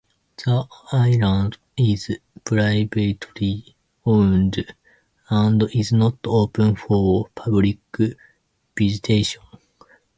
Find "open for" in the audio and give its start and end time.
6.25-7.29